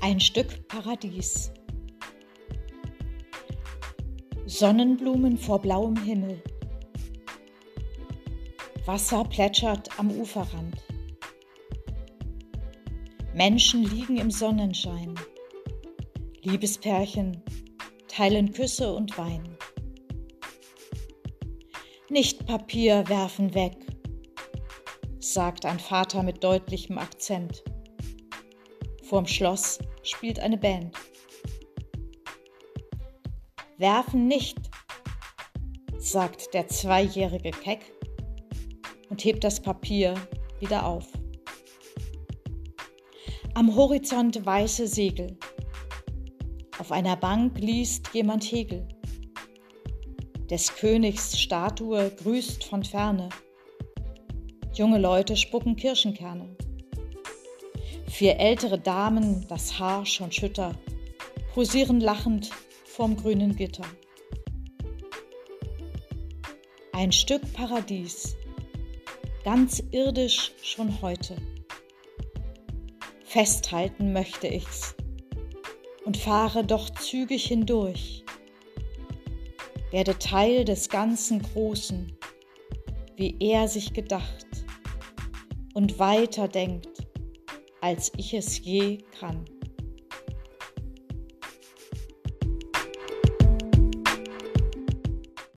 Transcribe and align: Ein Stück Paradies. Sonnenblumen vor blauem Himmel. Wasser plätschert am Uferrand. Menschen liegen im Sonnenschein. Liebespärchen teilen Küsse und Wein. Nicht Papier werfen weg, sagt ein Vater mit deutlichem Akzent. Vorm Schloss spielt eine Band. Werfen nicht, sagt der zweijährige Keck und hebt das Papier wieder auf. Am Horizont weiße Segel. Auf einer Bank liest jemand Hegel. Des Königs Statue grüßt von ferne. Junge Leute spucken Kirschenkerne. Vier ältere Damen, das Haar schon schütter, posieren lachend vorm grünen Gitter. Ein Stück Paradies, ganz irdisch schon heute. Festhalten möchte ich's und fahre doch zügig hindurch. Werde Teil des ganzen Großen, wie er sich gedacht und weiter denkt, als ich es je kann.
Ein 0.00 0.20
Stück 0.20 0.68
Paradies. 0.68 1.50
Sonnenblumen 4.44 5.38
vor 5.38 5.60
blauem 5.60 5.96
Himmel. 5.96 6.42
Wasser 8.84 9.24
plätschert 9.24 9.88
am 9.98 10.10
Uferrand. 10.10 10.76
Menschen 13.34 13.84
liegen 13.84 14.18
im 14.18 14.30
Sonnenschein. 14.30 15.14
Liebespärchen 16.42 17.42
teilen 18.06 18.52
Küsse 18.52 18.94
und 18.94 19.16
Wein. 19.18 19.56
Nicht 22.08 22.46
Papier 22.46 23.08
werfen 23.08 23.54
weg, 23.54 23.76
sagt 25.18 25.66
ein 25.66 25.80
Vater 25.80 26.22
mit 26.22 26.44
deutlichem 26.44 26.98
Akzent. 26.98 27.64
Vorm 29.08 29.26
Schloss 29.28 29.78
spielt 30.02 30.40
eine 30.40 30.58
Band. 30.58 30.96
Werfen 33.78 34.26
nicht, 34.26 34.58
sagt 35.96 36.52
der 36.54 36.66
zweijährige 36.66 37.52
Keck 37.52 37.92
und 39.08 39.24
hebt 39.24 39.44
das 39.44 39.60
Papier 39.60 40.14
wieder 40.58 40.84
auf. 40.84 41.06
Am 43.54 43.76
Horizont 43.76 44.44
weiße 44.44 44.88
Segel. 44.88 45.38
Auf 46.80 46.90
einer 46.90 47.16
Bank 47.16 47.60
liest 47.60 48.12
jemand 48.12 48.42
Hegel. 48.44 48.88
Des 50.50 50.74
Königs 50.74 51.38
Statue 51.38 52.10
grüßt 52.10 52.64
von 52.64 52.82
ferne. 52.82 53.28
Junge 54.74 54.98
Leute 54.98 55.36
spucken 55.36 55.76
Kirschenkerne. 55.76 56.56
Vier 58.08 58.38
ältere 58.38 58.78
Damen, 58.78 59.46
das 59.48 59.78
Haar 59.78 60.06
schon 60.06 60.32
schütter, 60.32 60.74
posieren 61.54 62.00
lachend 62.00 62.50
vorm 62.84 63.16
grünen 63.16 63.56
Gitter. 63.56 63.84
Ein 66.92 67.12
Stück 67.12 67.52
Paradies, 67.52 68.36
ganz 69.44 69.82
irdisch 69.90 70.52
schon 70.62 71.02
heute. 71.02 71.36
Festhalten 73.24 74.14
möchte 74.14 74.46
ich's 74.46 74.94
und 76.06 76.16
fahre 76.16 76.64
doch 76.64 76.88
zügig 76.88 77.46
hindurch. 77.46 78.24
Werde 79.90 80.18
Teil 80.18 80.64
des 80.64 80.88
ganzen 80.88 81.42
Großen, 81.42 82.16
wie 83.16 83.36
er 83.40 83.68
sich 83.68 83.92
gedacht 83.92 84.46
und 85.74 85.98
weiter 85.98 86.48
denkt, 86.48 86.95
als 87.86 88.10
ich 88.16 88.34
es 88.34 88.64
je 88.64 88.98
kann. 89.20 89.44